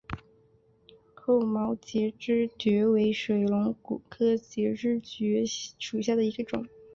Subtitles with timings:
[1.13, 6.65] 厚毛节肢蕨为水龙骨科节肢蕨属下的一个种。